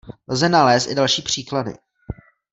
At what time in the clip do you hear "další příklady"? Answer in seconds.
0.95-1.73